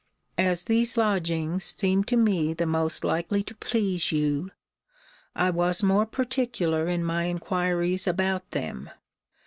[0.39, 4.49] As these lodgings seemed to me the most likely to please you,
[5.35, 8.89] I was more particular in my inquiries about them.